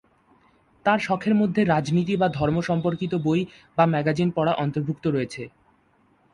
[0.85, 3.41] তার শখের মধ্যে রাজনীতি বা ধর্ম সম্পর্কিত বই
[3.77, 5.43] বা ম্যাগাজিন পড়া অন্তর্ভুক্ত রয়েছে।